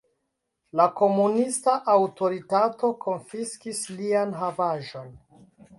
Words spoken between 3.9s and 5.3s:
lian havaĵon.